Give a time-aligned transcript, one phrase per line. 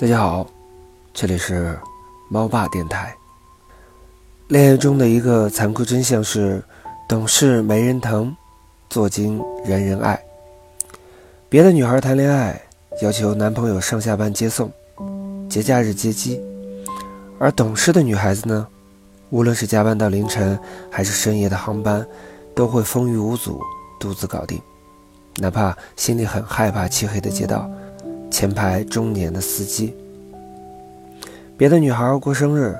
[0.00, 0.46] 大家好，
[1.12, 1.78] 这里是
[2.30, 3.14] 猫爸电台。
[4.48, 6.64] 恋爱中的一个残酷真相是，
[7.06, 8.34] 懂事没人疼，
[8.88, 10.18] 做精人人爱。
[11.50, 12.58] 别的女孩谈恋爱
[13.02, 14.72] 要求男朋友上下班接送，
[15.50, 16.40] 节假日接机，
[17.38, 18.66] 而懂事的女孩子呢，
[19.28, 20.58] 无论是加班到凌晨
[20.90, 22.06] 还是深夜的航班，
[22.54, 23.60] 都会风雨无阻
[24.00, 24.58] 独自搞定，
[25.36, 27.70] 哪怕心里很害怕漆黑的街道。
[28.30, 29.94] 前排中年的司机。
[31.56, 32.74] 别的女孩过生日，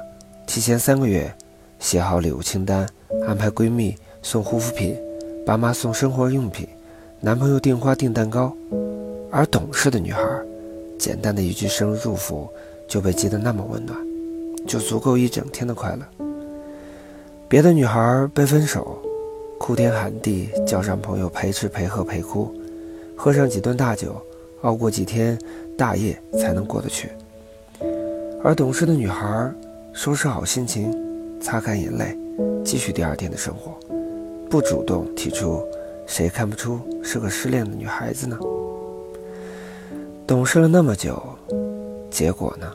[0.46, 1.30] 提前三个月
[1.78, 2.86] 写好礼物清单，
[3.27, 4.96] 安排闺蜜送护肤品，
[5.44, 6.66] 爸妈送生活用品，
[7.20, 8.55] 男朋友订花订蛋糕。
[9.30, 10.22] 而懂事的女孩，
[10.98, 12.48] 简单的一句生日祝福
[12.88, 13.98] 就被记得那么温暖，
[14.66, 16.05] 就足够一整天的快乐。
[17.48, 18.98] 别的女孩被分手，
[19.58, 22.53] 哭天喊地叫上朋友陪吃陪喝陪哭，
[23.16, 24.20] 喝上几顿大酒。
[24.62, 25.39] 熬过几天
[25.77, 27.11] 大夜才能过得去，
[28.42, 29.50] 而懂事的女孩
[29.92, 30.92] 收拾好心情，
[31.41, 32.16] 擦干眼泪，
[32.64, 33.75] 继续第二天的生活，
[34.50, 35.62] 不主动提出，
[36.06, 38.38] 谁看不出是个失恋的女孩子呢？
[40.27, 41.22] 懂事了那么久，
[42.11, 42.70] 结果呢？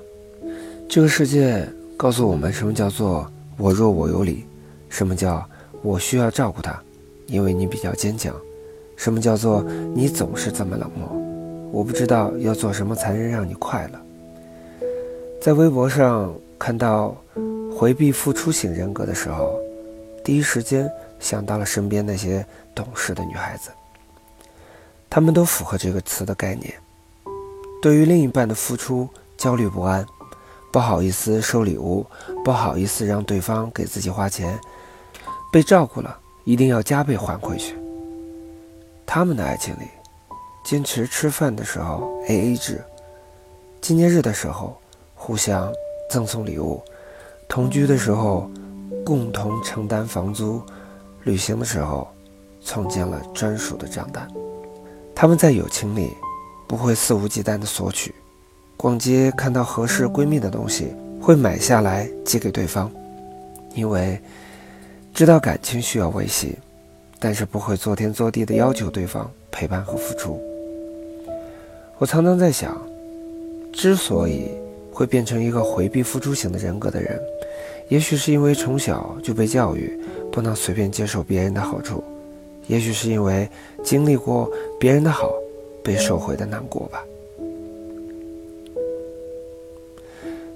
[0.90, 4.46] 这个世界告诉我们什么叫做我弱我有理，
[4.90, 5.48] 什么叫
[5.84, 6.82] 我需要照顾他，
[7.28, 8.36] 因为你比较坚强，
[8.96, 9.64] 什么叫做
[9.94, 11.25] 你总是这么冷漠。
[11.76, 14.00] 我不知道要做什么才能让你快乐。
[15.42, 17.14] 在微博上看到
[17.78, 19.60] 回避付出型人格的时候，
[20.24, 23.72] 第一时间想到了身边那些懂事的女孩子。
[25.10, 26.74] 她们都符合这个词的概念：
[27.82, 30.06] 对于另一半的付出焦虑不安，
[30.72, 32.06] 不好意思收礼物，
[32.46, 34.58] 不好意思让对方给自己花钱，
[35.52, 37.76] 被照顾了一定要加倍还回去。
[39.06, 39.90] 他们的爱情里。
[40.66, 42.84] 坚持吃饭的时候 A A 制，
[43.82, 44.76] 纪念日的时候
[45.14, 45.72] 互相
[46.10, 46.82] 赠送礼物，
[47.48, 48.50] 同居的时候
[49.06, 50.60] 共同承担房租，
[51.24, 52.08] 旅行的时候
[52.64, 54.28] 创建了专属的账单。
[55.14, 56.10] 他们在友情里
[56.68, 58.16] 不会肆无忌惮的索取，
[58.76, 62.92] 逛街看到合适闺蜜的东西会买下来寄给对方，
[63.76, 64.20] 因为
[65.14, 66.58] 知道感情需要维系，
[67.20, 70.42] 但是不会作天作地的要求对方陪伴和付出。
[71.98, 72.76] 我常常在想，
[73.72, 74.50] 之所以
[74.92, 77.18] 会变成一个回避付出型的人格的人，
[77.88, 79.98] 也许是因为从小就被教育
[80.30, 82.04] 不能随便接受别人的好处，
[82.68, 83.50] 也许是因为
[83.82, 85.32] 经历过别人的好
[85.82, 87.02] 被收回的难过吧。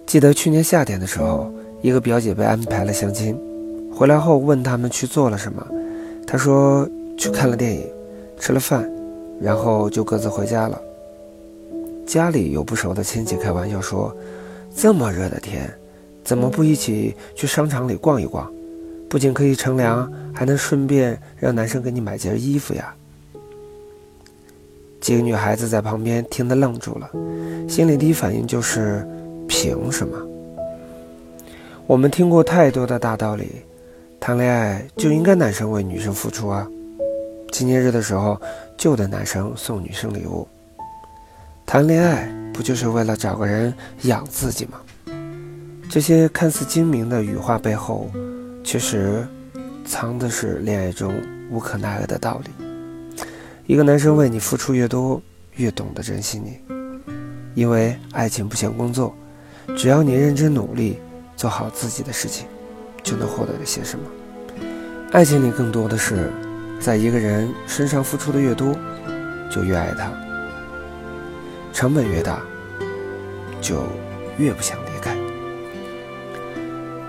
[0.05, 1.49] 记得去年夏天的时候，
[1.81, 3.38] 一个表姐被安排了相亲，
[3.94, 5.66] 回来后问他们去做了什么，
[6.28, 6.85] 她说
[7.17, 7.88] 去看了电影，
[8.38, 8.91] 吃了饭，
[9.39, 10.81] 然后就各自回家了。
[12.09, 14.12] 家里有不熟的亲戚开玩笑说
[14.75, 15.72] ：“这么热的天，
[16.24, 18.52] 怎么不一起去商场里逛一逛？
[19.08, 22.96] 不仅可以乘凉，还能顺便让男生给你买件衣服呀。”
[25.00, 27.08] 几个女孩子在旁边听得愣住了，
[27.70, 29.08] 心里第一反应就是
[29.47, 30.18] ：“凭什么？”
[31.86, 33.62] 我们听过太多的大道理，
[34.20, 36.68] 谈恋爱就应该男生为女生付出啊！
[37.52, 38.41] 纪念日的时候
[38.76, 40.47] 就得男生送女生礼物。
[41.72, 43.72] 谈恋爱不就是为了找个人
[44.02, 44.80] 养自己吗？
[45.88, 48.09] 这些看似精明的语话背后，
[48.63, 49.24] 其实
[49.85, 51.13] 藏的是恋爱中
[51.52, 53.22] 无可奈何的道理。
[53.68, 55.22] 一个男生为你付出越多，
[55.58, 56.59] 越懂得珍惜你，
[57.53, 59.16] 因为爱情不像工作，
[59.78, 60.97] 只要你认真努力，
[61.38, 62.47] 做好自己的事情，
[63.03, 64.06] 就能获得一些什么。
[65.12, 66.31] 爱情里更多的是，
[66.79, 68.75] 在一个人身上付出的越多，
[69.52, 70.12] 就越爱他。
[71.72, 72.41] 成本越大，
[73.62, 73.84] 就
[74.38, 75.16] 越不想离开。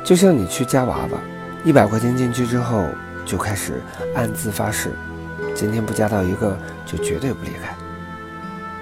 [0.05, 1.19] 就像你去夹娃娃，
[1.65, 2.85] 一百块钱进去之后，
[3.25, 3.81] 就开始
[4.15, 4.91] 暗自发誓，
[5.55, 6.57] 今天不夹到一个，
[6.87, 7.75] 就绝对不离开。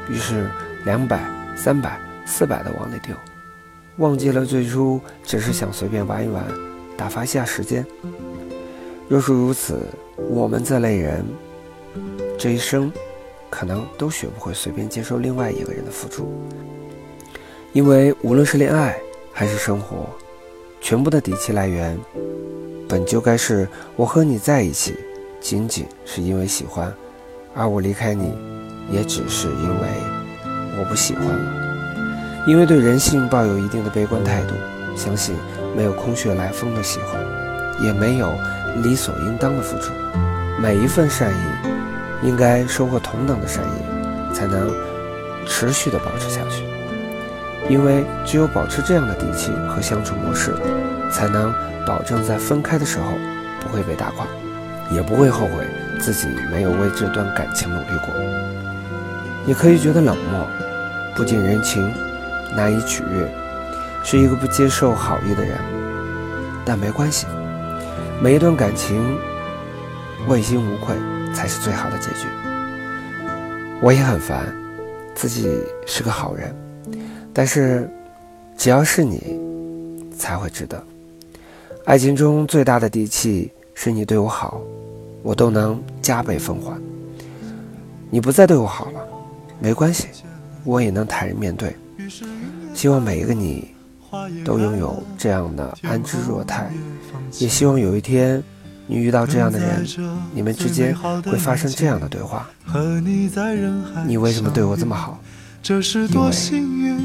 [0.08, 0.48] 于是
[0.84, 1.20] 两百、
[1.54, 3.14] 三百、四百的往里丢，
[3.96, 6.44] 忘记了最初只是想随便玩一玩，
[6.96, 7.84] 打发一下时间。
[9.08, 9.80] 若是如此，
[10.16, 11.24] 我们这类人，
[12.38, 12.90] 这一生。
[13.50, 16.30] 可能都学不会随便接受另外一个人的付出，
[17.72, 18.96] 因为无论是恋爱
[19.32, 20.08] 还是生活，
[20.80, 21.98] 全部的底气来源，
[22.88, 24.94] 本就该是我和你在一起，
[25.40, 26.92] 仅仅是因为喜欢，
[27.54, 28.32] 而我离开你，
[28.90, 29.88] 也只是因为
[30.78, 32.44] 我不喜欢了。
[32.46, 34.54] 因为对人性抱有一定的悲观态度，
[34.96, 35.34] 相信
[35.76, 37.20] 没有空穴来风的喜欢，
[37.82, 38.32] 也没有
[38.82, 39.92] 理所应当的付出，
[40.60, 41.77] 每一份善意。
[42.22, 44.70] 应该收获同等的善意，才能
[45.46, 46.64] 持续的保持下去。
[47.68, 50.54] 因为只有保持这样的底气和相处模式，
[51.12, 51.52] 才能
[51.86, 53.12] 保证在分开的时候
[53.60, 54.26] 不会被打垮，
[54.90, 55.66] 也不会后悔
[56.00, 58.14] 自己没有为这段感情努力过。
[59.46, 60.46] 也可以觉得冷漠，
[61.14, 61.92] 不近人情，
[62.56, 63.28] 难以取悦，
[64.02, 65.58] 是一个不接受好意的人。
[66.64, 67.26] 但没关系，
[68.20, 69.18] 每一段感情，
[70.26, 70.94] 问心无愧
[71.32, 72.26] 才是最好的结局。
[73.80, 74.52] 我也很烦，
[75.14, 75.48] 自己
[75.86, 76.54] 是个好人。
[77.32, 77.88] 但是，
[78.56, 79.38] 只要是你，
[80.16, 80.82] 才会值得。
[81.84, 84.60] 爱情中最大的底气是你对我好，
[85.22, 86.76] 我都能加倍奉还。
[88.10, 89.00] 你不再对我好了，
[89.60, 90.08] 没关系，
[90.64, 91.74] 我也能坦然面对。
[92.74, 93.68] 希望每一个你
[94.44, 96.70] 都拥有这样的安之若泰，
[97.38, 98.42] 也希望有一天
[98.90, 99.86] 你遇到这样的人，
[100.32, 102.48] 你们之间会发生这样的对话：
[104.06, 105.20] 你为什么对我这么好？
[105.62, 106.96] 这是多幸运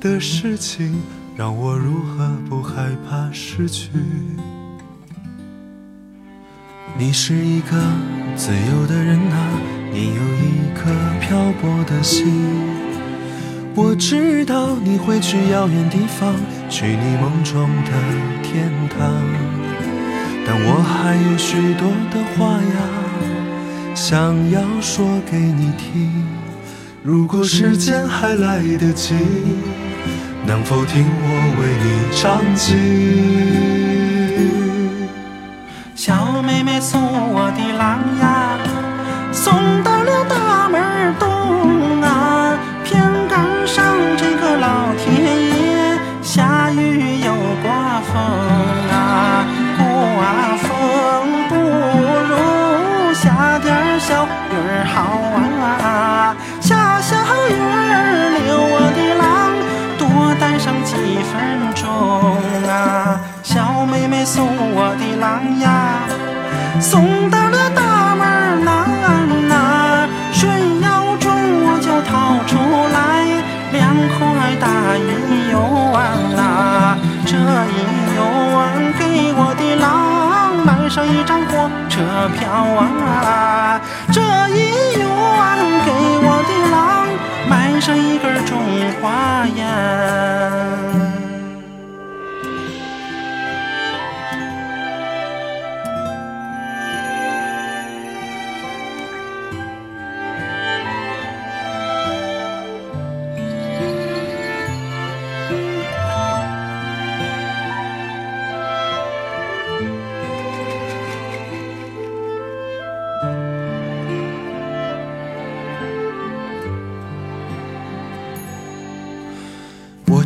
[0.00, 0.96] 的事情，
[1.36, 3.90] 让我如何不害怕失去？
[6.96, 7.76] 你是一个
[8.34, 9.60] 自由的人啊，
[9.92, 12.26] 你有一颗漂泊的心。
[13.74, 16.34] 我知道你会去遥远地方，
[16.70, 17.92] 去你梦中的
[18.42, 19.81] 天堂。
[20.44, 22.78] 但我还有许多的话呀，
[23.94, 26.26] 想要说给你听。
[27.02, 29.14] 如果时间还来得及，
[30.46, 31.26] 能否听我
[31.58, 31.86] 为你
[32.16, 32.76] 唱起？
[35.94, 38.58] 小妹妹送我的郎呀，
[39.32, 41.31] 送到了大门东
[54.94, 55.18] 好
[55.60, 56.36] 啊。
[56.60, 57.18] 小
[57.48, 59.22] 雨儿留我的郎，
[59.98, 60.00] 多
[60.40, 60.94] 待上几
[61.28, 61.34] 分
[61.74, 61.82] 钟
[62.70, 63.18] 啊！
[63.42, 66.06] 小妹妹送我的郎呀，
[66.80, 68.68] 送到了大门南
[69.48, 70.48] 呐，水
[70.80, 71.26] 要重
[71.66, 72.52] 我就掏出
[72.94, 73.26] 来
[73.72, 73.82] 两
[74.14, 74.20] 块
[74.60, 75.58] 大银元
[76.38, 76.96] 啊！
[77.26, 77.76] 这一
[78.14, 78.20] 元
[78.96, 82.00] 给我的郎买上一张火车
[82.38, 82.48] 票
[82.78, 83.81] 啊！
[84.12, 84.20] 这
[84.50, 85.06] 一元
[85.86, 85.90] 给
[86.24, 87.08] 我的郎。
[87.48, 88.58] 买上一根中
[89.00, 90.81] 华烟。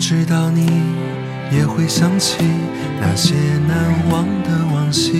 [0.09, 0.65] 知道你
[1.51, 2.37] 也会想起
[3.01, 3.35] 那些
[3.67, 3.77] 难
[4.09, 5.15] 忘的往昔，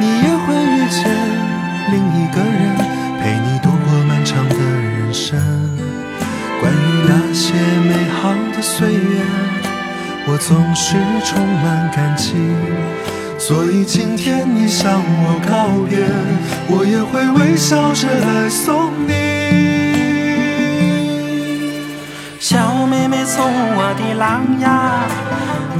[0.00, 1.04] 你也会遇见
[1.92, 2.74] 另一个人，
[3.20, 5.38] 陪你度过漫长的人生。
[6.58, 7.52] 关于那些
[7.86, 9.20] 美好的岁月，
[10.26, 12.32] 我总是充满感激。
[13.38, 15.98] 所以今天你向我告别，
[16.74, 19.29] 我也会微笑着来送你。
[24.20, 25.00] 郎呀，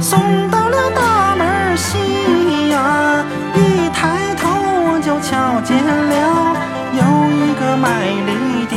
[0.01, 3.23] 送到了大门西呀。
[3.53, 6.57] 一抬头我就瞧见了
[6.97, 8.73] 有一个卖梨的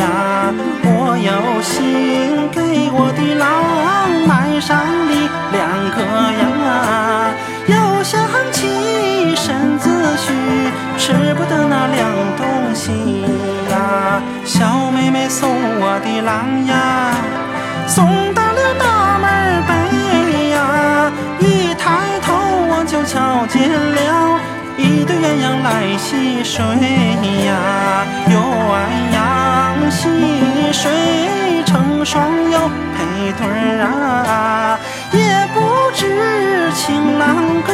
[0.00, 0.02] 呀。
[0.82, 1.30] 我有
[1.62, 3.46] 心给我的郎
[4.26, 5.62] 买上梨两
[5.94, 6.02] 颗
[6.42, 6.42] 呀，
[7.68, 8.18] 又想
[8.50, 8.66] 起
[9.36, 9.86] 身子
[10.16, 10.34] 虚，
[10.98, 12.02] 吃不得那凉
[12.36, 12.90] 东西
[13.70, 14.20] 呀。
[14.44, 15.48] 小妹妹送
[15.78, 17.14] 我的郎呀，
[17.94, 19.28] 送到了大门
[19.68, 19.70] 北
[20.48, 20.56] 呀。
[21.40, 21.84] 一抬
[22.24, 22.32] 头
[22.70, 24.40] 我就瞧见了
[24.78, 25.68] 一对鸳鸯来
[25.98, 26.64] 戏水
[27.44, 27.50] 呀。
[28.32, 28.34] 鸳
[29.12, 29.16] 鸯
[29.90, 30.00] 戏
[30.72, 30.80] 水
[31.66, 32.56] 成双又
[32.94, 32.96] 配
[33.38, 33.42] 对
[33.82, 33.84] 儿
[34.26, 34.80] 啊，
[35.12, 35.20] 也
[35.52, 35.60] 不
[35.92, 36.00] 知
[36.72, 37.22] 情郎
[37.66, 37.70] 哥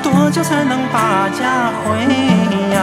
[0.00, 1.42] 多久才能把家
[1.82, 1.82] 回
[2.72, 2.78] 呀，